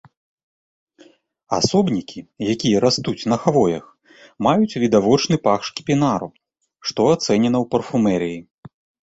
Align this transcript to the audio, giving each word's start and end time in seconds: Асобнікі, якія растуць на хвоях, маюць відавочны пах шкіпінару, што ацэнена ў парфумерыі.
Асобнікі, 1.57 2.19
якія 2.53 2.77
растуць 2.85 3.27
на 3.33 3.37
хвоях, 3.43 3.85
маюць 4.49 4.77
відавочны 4.85 5.35
пах 5.45 5.59
шкіпінару, 5.71 6.29
што 6.91 7.01
ацэнена 7.13 7.57
ў 7.63 7.73
парфумерыі. 7.77 8.39